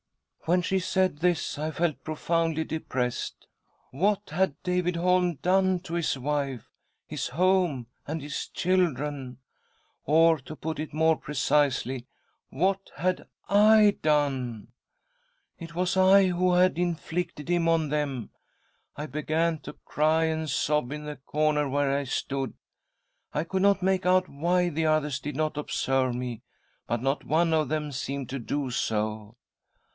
[0.51, 3.45] "When she said this, I felt profoundly depressed.
[3.91, 6.67] What had David Holm done to his wife,
[7.07, 9.37] his home, and his children—
[10.05, 12.07] or, to put it more precisely,
[12.49, 14.69] what had I done?
[15.59, 18.31] It was I who had inflicted him on them.
[18.97, 22.55] I began to cry and sob in the corner where I stood.
[23.31, 26.41] I could not make out why the others did not observe me,
[26.87, 29.35] but not one of them seemed to do so.